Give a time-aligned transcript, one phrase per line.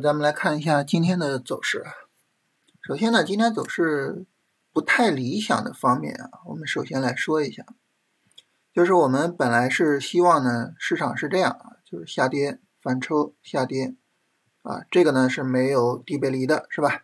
[0.00, 1.84] 咱们来看一下今天的走势。
[2.80, 4.24] 首先呢，今天走势
[4.72, 7.66] 不太理想的方面啊，我们首先来说一下，
[8.72, 13.94] 就是我们本来是希望呢，市场是这样啊，就是下跌反抽下跌
[14.62, 17.02] 啊，这个呢是没有底背离的，是吧？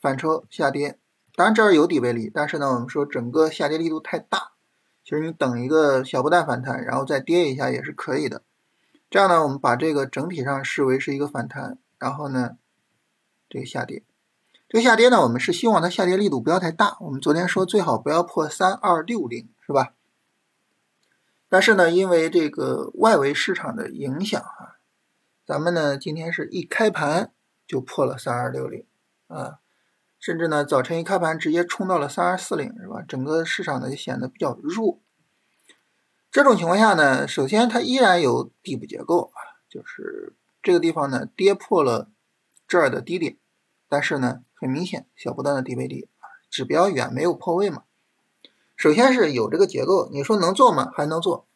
[0.00, 0.98] 反抽下跌，
[1.34, 4.52] 当然这儿有底背离，但是呢，我们说整个下跌力度太大，
[5.02, 8.42] 其实你等一个小波段反弹，然后再跌一下也是可以的。
[9.10, 12.56] 这样呢，我们把这个整体上视为是一个反弹，然后呢，
[13.48, 14.02] 这个下跌，
[14.68, 16.96] 这个下跌呢，我们是希望它下跌力度不要太大。
[16.98, 19.94] 我们昨天说最好不要破三二六零，是吧？
[21.48, 24.82] 但是呢，因为这个外围市场的影响啊，
[25.46, 27.32] 咱们呢今天是一开盘
[27.68, 28.84] 就破了三二六零
[29.28, 29.60] 啊，
[30.18, 33.00] 甚至呢早晨一开盘直接冲到了三二四零，是吧？
[33.06, 34.98] 整个市场呢就显得比较弱。
[36.32, 42.08] 这种情况下呢，首先它依然有底部结构啊，就是这个地方呢跌破了
[42.68, 43.36] 这儿的低点，
[43.88, 47.82] 但是呢很明显小波段的低背离啊，指标远没有破位嘛。
[48.76, 50.90] 首先是有这个结构，你说能做吗？
[50.94, 51.46] 还能做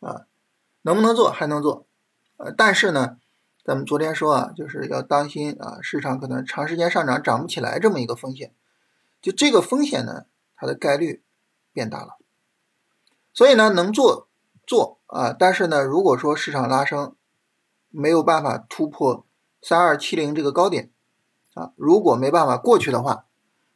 [0.00, 0.26] 啊，
[0.82, 1.30] 能不能做？
[1.30, 1.86] 还能做，
[2.36, 3.18] 呃，但是呢，
[3.64, 8.52] 咱们昨天说啊，就是要当心啊，市场可能长时间上涨涨不起来这么一个风险，
[9.20, 11.22] 就这个风险呢，它的概率
[11.72, 12.16] 变大了。
[13.32, 14.28] 所以呢，能做
[14.66, 17.16] 做啊，但是呢，如果说市场拉升
[17.92, 19.24] 没有办法突破
[19.62, 20.90] 三二七零这个高点
[21.54, 23.26] 啊，如果没办法过去的话，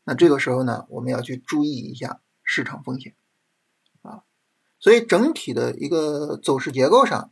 [0.03, 3.14] 那这个时候呢，我们要去注意一下市场风险
[4.03, 4.25] 啊。
[4.81, 7.31] 所以整体的一个走势结构上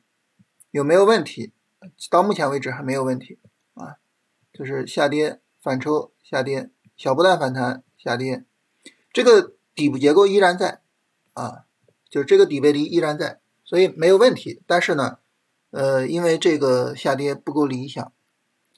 [0.71, 1.53] 有没有问题？
[2.09, 3.39] 到目前为止还没有问题
[3.75, 3.97] 啊，
[4.53, 8.45] 就是下跌反抽下跌，小波段反弹下跌，
[9.13, 10.81] 这个底部结构依然在
[11.33, 11.65] 啊。
[12.11, 14.63] 就是这个底背离依然在，所以没有问题。
[14.69, 15.19] 但是呢，
[15.74, 18.12] 呃，因为这个下跌不够理想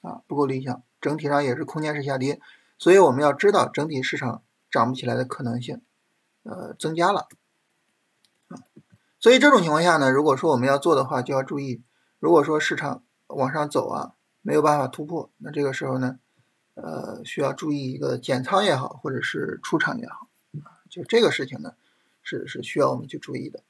[0.01, 2.41] 啊，不够理想，整体上也是空间式下跌，
[2.79, 4.41] 所以我们要知道整体市场
[4.71, 5.81] 涨不起来的可能性，
[6.41, 7.27] 呃，增加了
[8.47, 8.57] 啊。
[9.19, 11.83] 所以这种情况下呢，如果说我们要做的话，就要注意，
[12.19, 16.17] 如果说市场往上走啊，没有办法突破，那这个时候呢，
[16.73, 20.27] 呃，需要注意一个减仓也好，或者是出场也好
[20.63, 21.73] 啊，就这个事情呢。
[22.29, 23.63] 是是需要我们去注意的。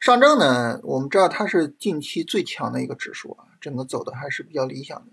[0.00, 5.12] 上证呢，我们知道它是近期最强的一个指数啊，整个走的还是比较理想的。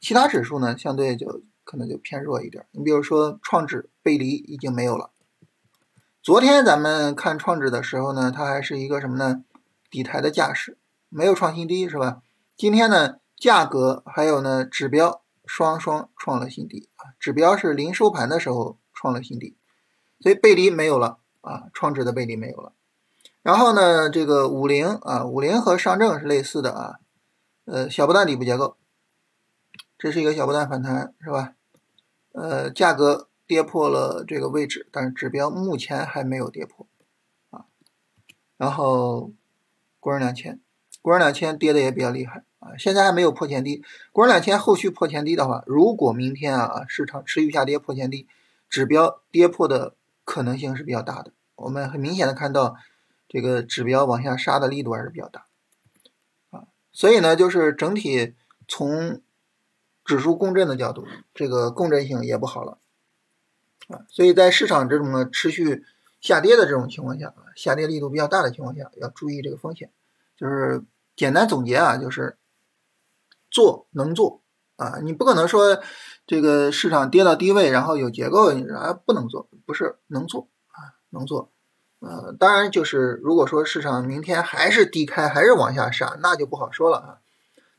[0.00, 2.66] 其他指数呢，相对就可能就偏弱一点。
[2.72, 5.10] 你比如说创指背离已经没有了。
[6.22, 9.44] 昨天咱们看创指的时候呢，它还是一个什么呢？
[9.90, 10.76] 底台的架势，
[11.08, 12.22] 没有创新低是吧？
[12.56, 19.56] 今天呢，价格还有呢指标双双创了新低啊，指标是临收盘的时候创了新低，
[20.20, 21.18] 所以背离没有了。
[21.42, 22.74] 啊，创指的背离没有了，
[23.42, 26.94] 然后呢，这个五零啊，五零和上证是类似的啊，
[27.64, 28.76] 呃，小波段底部结构，
[29.98, 31.54] 这是一个小波段反弹是吧？
[32.32, 36.86] 呃，价格跌破了这个位置，但是指标目前还没有跌破
[37.50, 37.64] 啊。
[38.56, 39.32] 然后
[39.98, 40.60] 国人两千，
[41.02, 48.28] 国人两千跌的也比较厉害啊，现在还没有破前低，国人两千后续破前低的话，如果明天啊市场持续下跌破前低，
[48.68, 49.96] 指标跌破的。
[50.22, 52.76] 可能性是比较大的，我们很明显的看到
[53.30, 55.46] 这个指标往下杀的力度还是比较大
[56.50, 58.34] 啊，所以呢，就是整体
[58.68, 59.22] 从
[60.04, 62.78] 指数共振的角度，这个共振性也不好了
[63.86, 65.84] 啊，所以在市场这种持续
[66.20, 69.90] 下跌的这种情况下啊，下跌力度比较大的情况下，要注意这个风险。
[70.36, 72.36] 就是简单总结啊，就是
[73.50, 74.42] 做能做
[74.76, 75.82] 啊，你不可能说。
[76.26, 81.50] 这个市场跌到低位，然后有结构，你说不能做，不是能做啊，能做。
[82.00, 87.18] 呃，当然就是如果说市场明天还是低开，还是往下杀，那就不好说了啊。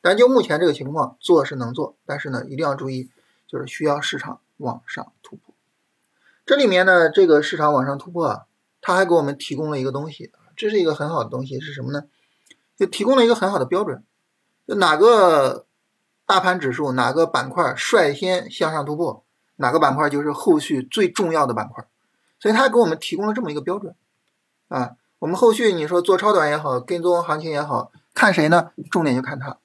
[0.02, 3.10] 但就目前这个情况，做是能做，但是呢，一定要注意，
[3.48, 5.54] 就是需要市场往上突破。
[6.46, 8.46] 这里面呢，这个市场往上突破啊，
[8.82, 12.06] 它还给我们提供了一个东西，这是一个很好的东西，是什么呢？
[12.78, 14.04] 就提供了一个很好的标准，
[14.68, 15.66] 就哪个。
[16.24, 19.26] 大盘指数哪个板块率先向上突破，
[19.58, 21.86] 哪个板块就是后续最重要的板块，
[22.40, 23.94] 所以它给我们提供了这么一个标准
[24.72, 24.96] 啊。
[25.20, 28.72] 我们后续你说做超短也好，跟踪行情也好，看谁呢？
[28.90, 29.58] 重点就看它。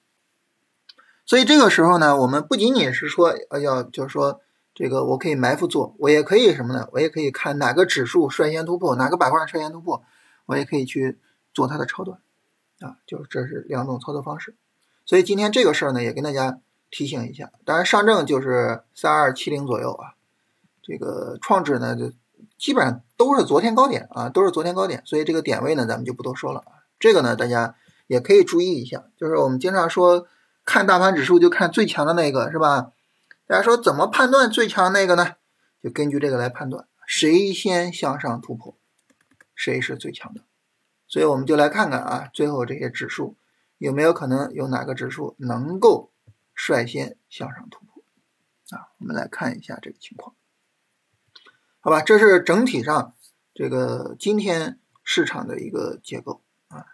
[1.24, 4.42] 所以这个时候呢，我们不仅仅是说要就是说
[4.74, 6.86] 这个我可以埋伏做，我也可以什么呢？
[6.92, 10.04] 我也可以看哪个指数率先突破，哪个板块率先突破，
[10.44, 11.18] 我也可以去
[11.54, 12.18] 做它的超短
[12.80, 12.98] 啊。
[13.06, 14.54] 就是这是两种操作方式。
[15.06, 16.58] 所以今天这个事儿呢，也跟大家
[16.90, 17.50] 提醒一下。
[17.64, 20.14] 当然，上证就是三二七零左右啊，
[20.82, 22.12] 这个创指呢，就
[22.58, 25.02] 基本上都是昨天高点啊，都是昨天高点。
[25.06, 26.84] 所以这个点位呢，咱们就不多说了啊。
[26.98, 27.76] 这个呢，大家
[28.06, 29.04] 也可以注意一下。
[29.16, 30.26] 就是我们经常说，
[30.64, 32.92] 看大盘指数就看最强的那个是吧？
[33.46, 35.34] 大家说怎么判断最强那个呢？
[35.82, 38.76] 就根据这个来判断，谁先向上突破，
[39.54, 40.42] 谁是最强的。
[41.06, 43.36] 所以我们就来看看啊，最后这些指数
[43.78, 46.10] 有没有可能有哪个指数能够
[46.54, 48.02] 率先向上突破
[48.76, 48.88] 啊？
[48.98, 50.34] 我们来看一下这个情况，
[51.86, 52.02] 好吧？
[52.02, 53.14] 这是整体上
[53.54, 56.84] 这个今天市场的一个结构啊。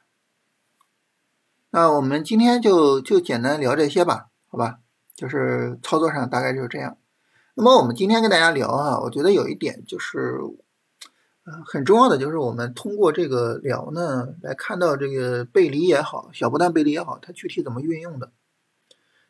[1.70, 4.80] 那我们今天就就简单聊这些吧，好吧？
[5.14, 6.98] 就是操作上大概就是这样。
[7.54, 10.38] 那么我们今天跟大家聊啊，我觉得有一点就是。
[11.44, 18.30] 呃，很重要的就是我们通过这个聊呢，来看到这个背离也好，小波段背离也好，它具体怎么运用的。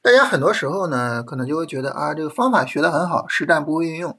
[0.03, 4.19] 大家很多时候呢，可能就会觉得啊，这个方法学的很好，实战不会运用，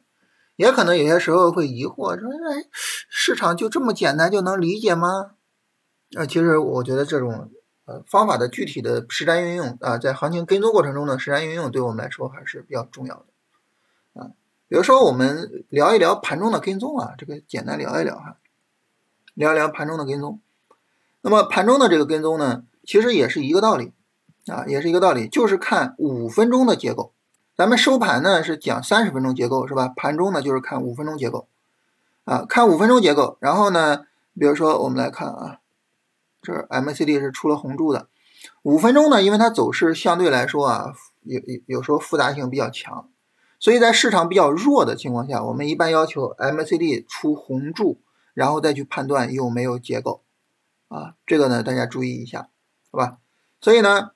[0.56, 2.66] 也可能有些时候会疑惑说，哎，
[3.10, 5.32] 市场就这么简单就能理解吗？
[6.16, 7.52] 啊，其实我觉得这种
[7.86, 14.22] 呃方法的具体的实战运用啊，在行情跟踪过程中的实战运用，对我们来说还是比较重要的。
[14.22, 14.32] 啊
[14.70, 18.38] 比如说，我们聊一聊盘中的跟踪啊，这个简单聊一聊哈，
[19.36, 20.42] 聊一聊盘中的跟踪。
[21.22, 23.92] 那么盘中的这个跟踪呢，其实也是一个道理
[24.48, 27.13] 啊，也是一个道理，就是看五分钟的结构。
[27.56, 29.88] 咱们收盘呢是讲三十分钟结构是吧？
[29.96, 31.48] 盘中呢就是看五分钟结构
[32.24, 33.38] 啊，看五分钟结构。
[33.40, 34.06] 然后呢，
[34.40, 35.60] 比如说我们来看啊，
[36.42, 38.08] 这 MACD 是出了红柱的，
[38.64, 43.08] 五分钟呢，因为它走势相对来说啊，有有有时候复杂性比较强。
[43.60, 48.02] 所以在市场比较弱的情况下，我们一般要求 MACD 出红柱，
[48.34, 50.24] 然后再去判断有没有结构
[50.88, 52.50] 啊，这个呢大家注意一下，
[52.92, 53.20] 好吧？
[53.62, 54.12] 所以呢，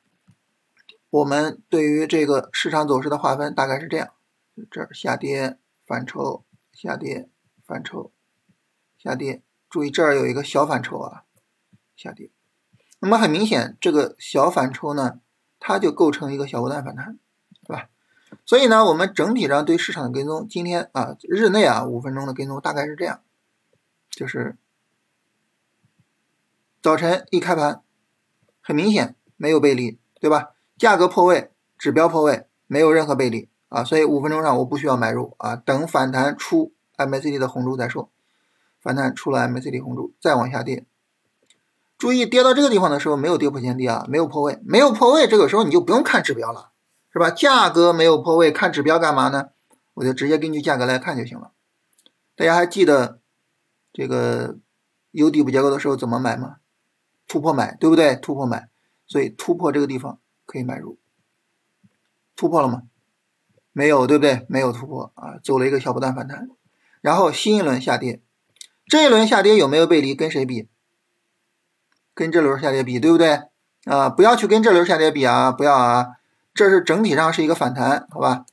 [1.10, 4.14] 我们对于这个市场走势的划分大概是这样：
[4.70, 6.44] 这儿下跌反抽，
[6.74, 7.30] 下跌
[7.66, 8.12] 反抽，
[8.98, 11.24] 下跌，注意这儿有一个小反抽啊，
[11.96, 12.30] 下跌。
[13.00, 15.22] 那么很明显，这个小反抽呢，
[15.60, 17.18] 它就构成一个小波段反弹，
[17.64, 17.90] 对吧？
[18.46, 23.22] 所以呢，我们整体上对市场的跟踪，今天啊，日内啊五分钟的跟踪大概是这样，
[24.10, 24.58] 就是
[26.82, 27.82] 早晨一开盘，
[28.62, 30.56] 很明显没有背离，对吧？
[30.78, 38.10] 价格破位，指标破位，没有任何背离啊，所以五分钟上我不需要买入啊，等反弹出 MACD 的红柱再说，
[38.80, 40.86] 反弹出了 MACD 红柱再往下跌，
[41.98, 46.72] 注意跌到这个地方的时候没有跌破前低啊，没有破位，没有破位，这个时候你就不用看指标了。
[47.10, 47.32] 是吧？
[47.32, 49.50] 价格没有破位，看指标干嘛呢？
[49.96, 51.50] 我就直接根据价格来看就行了。
[52.36, 53.20] 大家还记得
[53.92, 54.58] 这个
[55.10, 56.58] 有底部结构的时候怎么买吗？
[57.28, 58.16] 突破买，对不对？
[58.18, 58.70] 突破买，
[59.08, 60.98] 所以突破这个地方可以买入。
[62.36, 62.82] 突破了吗？
[63.72, 64.48] 没有，对不对？
[64.50, 66.50] 没有突破啊，走了一个小波段反弹，
[67.02, 68.24] 然后新一轮下跌。
[68.88, 70.16] 这一轮下跌有没有背离？
[70.16, 70.68] 跟谁比？
[72.16, 73.44] 跟这轮下跌比，对不对？
[73.84, 76.18] 啊，不要去跟这轮下跌比啊，不要啊。
[76.54, 78.48] 这是整体上是一个反弹，好吧？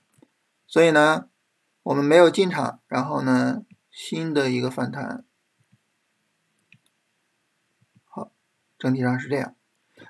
[0.66, 1.28] 所以呢，
[1.84, 5.24] 我们没有进场，然后呢，新的一个反弹，
[8.04, 8.30] 好，
[8.78, 9.54] 整体上是这样。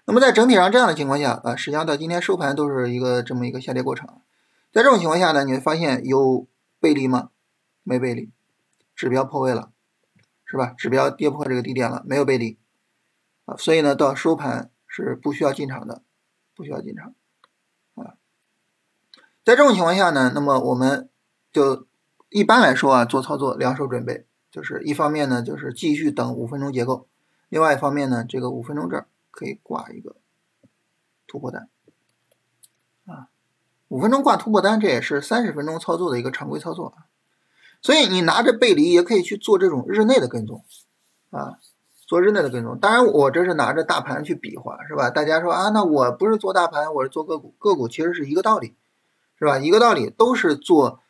[0.06, 4.08] 那么在整体上这样的情况下啊，实际上到今天收盘都是一个这么一个下跌过程。
[4.72, 6.46] 在这种情况下呢，你会发现有
[6.80, 7.30] 背离吗？
[7.82, 8.30] 没背离，
[8.94, 9.70] 指标破位了，
[10.44, 10.74] 是吧？
[10.76, 12.58] 指标跌破这个低点了，没有背离
[13.44, 16.02] 啊，所以呢，到收盘是不需要进场的，
[16.54, 17.14] 不需要进场
[17.94, 18.14] 啊。
[19.44, 21.08] 在这种情况下呢，那么我们
[21.52, 21.86] 就
[22.30, 27.06] 一般来说啊，做操作两手准备，就是一方面呢就是继续等五分钟结构，
[27.48, 30.16] 另外一方面呢，这个五分钟这儿可以挂一个
[31.26, 31.68] 突破单
[33.06, 33.28] 啊，
[33.88, 37.06] 五分钟挂突破单，这也是三十分钟操作的一个常规操作啊。
[37.82, 40.64] 所以你拿着背离也可以去做这种日内的跟踪
[41.30, 41.58] 啊，
[42.06, 42.78] 做日内的跟踪。
[42.78, 45.10] 当然我这是拿着大盘去比划，是吧？
[45.10, 48.76] 大家说啊，那我不是做大盘，我是做个股，个股其实是一个道理。
[49.36, 49.58] 是吧？
[49.58, 51.00] 一个道理，都是做，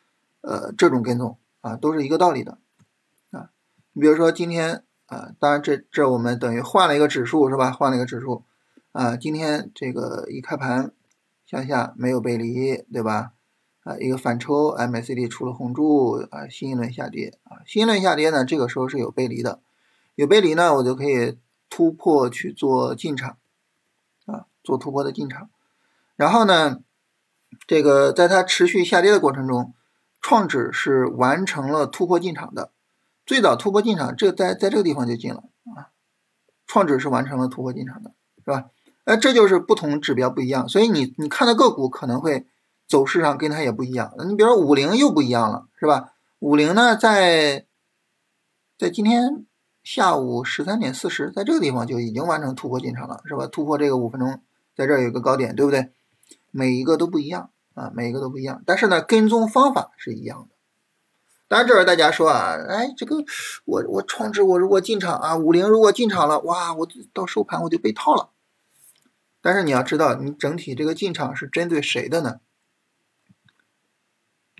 [0.41, 2.57] 呃，这种跟踪啊，都是一个道理的
[3.29, 3.51] 啊。
[3.93, 7.71] 你比如说今天啊，当然这这我们等于换了一个指数是吧？
[7.71, 8.43] 换了一个指数
[8.91, 10.91] 啊，今天这个一开盘
[11.45, 13.31] 向下没有背离，对吧？
[13.83, 19.59] 啊，一个反抽，MACD 出了红柱啊，新一轮下跌啊，新一轮下跌呢，这个时候是有背离的，
[20.15, 21.37] 有背离呢，我就可以
[21.69, 23.37] 突破去做进场
[24.25, 25.49] 啊，做突破的进场，
[26.15, 26.79] 然后呢？
[27.67, 29.73] 这个在它持续下跌的过程中，
[30.19, 32.69] 创指是完成了突破进场的，
[33.25, 35.43] 最早突破进场，这在在这个地方就进了
[35.75, 35.89] 啊，
[36.67, 38.13] 创指是完成了突破进场的，
[38.43, 38.65] 是吧？
[39.05, 42.45] 哎，这就是不同指标不一样，所以你你看的个股可能会
[42.87, 44.13] 走势上跟它也不一样。
[44.27, 46.13] 你比如说五零又不一样了，是吧？
[46.39, 47.65] 五零呢，在
[48.77, 49.45] 在今天
[49.83, 53.47] 下午十三点四十，在这个地方就已经完成突破进场了，是吧？
[53.47, 54.41] 突破这个五分钟，
[54.75, 55.91] 在这儿有个高点，对不对？
[56.51, 58.63] 每一个都不一样啊，每一个都不一样。
[58.65, 60.54] 但是呢，跟踪方法是一样的。
[61.47, 63.17] 当然，这儿大家说啊，哎，这个
[63.65, 68.31] 我我创智我如果进场啊，五零如果进场了，哇，我到收盘我就被套了。
[69.41, 72.39] 但是你要知道，你整体这个进场是针对谁的呢？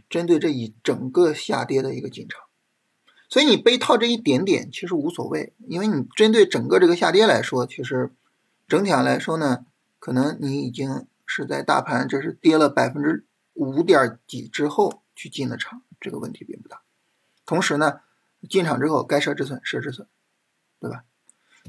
[0.08, 2.40] 针对这一整个下跌的一个进场，
[3.28, 8.14] 所以你被套这一点点其实无所谓，因为你针对整个这个下跌来说，其实
[8.68, 9.66] 整体上来说呢，
[9.98, 13.26] 可能你已经是在大盘这是跌了百分之
[13.56, 15.82] 五点几之后去进的场。
[16.06, 16.84] 这个问题并不大，
[17.48, 18.02] 同时呢，
[18.48, 20.06] 进场之后该设止损设止损，
[20.80, 21.04] 对吧？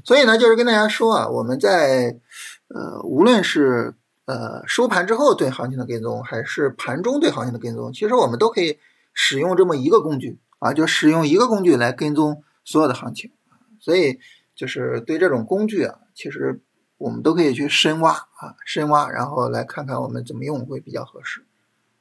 [0.03, 2.19] 所以呢，就是跟大家说啊，我们在
[2.67, 8.77] 呃，无论是呃收盘之后对行情的跟踪，还是盘中对行情的跟踪，其实我们都可以
[9.11, 13.31] 使用这么一个工具啊，就使用一个工具来跟踪所有的行情。
[13.79, 14.19] 所以
[14.53, 16.61] 就是对这种工具啊，其实
[16.99, 21.43] 我们都可以去深挖啊，深挖，然后来看看我们怎么用会比较合适，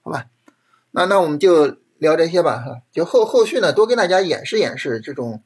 [0.03, 0.27] 好吧？
[0.91, 1.79] 那那我们就。
[1.99, 5.43] 聊这些吧，哈，就后后续呢，多跟大家演示演示这种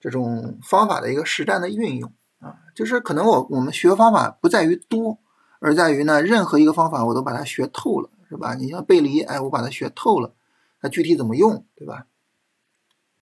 [0.00, 5.18] 这种方法的一个实战的运用啊，就是可能我我们学方法不在于多，
[5.60, 8.54] 而在于呢，任何一个方法我都把它学透了，是吧？
[8.54, 10.32] 你像背离，哎，我把它学透了，
[10.80, 12.06] 它具体怎么用，对吧？